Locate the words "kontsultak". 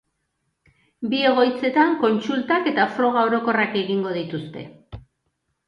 2.05-2.71